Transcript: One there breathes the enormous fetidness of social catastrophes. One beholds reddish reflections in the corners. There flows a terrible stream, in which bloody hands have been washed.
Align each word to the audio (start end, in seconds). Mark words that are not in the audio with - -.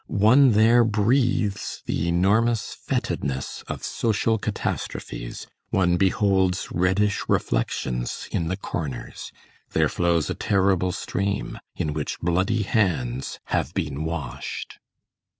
One 0.07 0.53
there 0.53 0.83
breathes 0.83 1.83
the 1.85 2.07
enormous 2.07 2.73
fetidness 2.73 3.63
of 3.67 3.83
social 3.83 4.39
catastrophes. 4.39 5.45
One 5.69 5.97
beholds 5.97 6.69
reddish 6.71 7.21
reflections 7.27 8.27
in 8.31 8.47
the 8.47 8.57
corners. 8.57 9.31
There 9.73 9.89
flows 9.89 10.27
a 10.27 10.33
terrible 10.33 10.91
stream, 10.91 11.59
in 11.75 11.93
which 11.93 12.19
bloody 12.19 12.63
hands 12.63 13.37
have 13.49 13.75
been 13.75 14.03
washed. 14.03 14.79